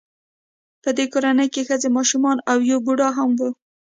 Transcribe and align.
په 0.83 0.89
دې 0.97 1.05
کورنۍ 1.13 1.47
کې 1.53 1.61
ښځې 1.67 1.89
ماشومان 1.97 2.37
او 2.51 2.57
یو 2.69 2.79
بوډا 2.85 3.09
هم 3.17 3.29
و 3.39 3.41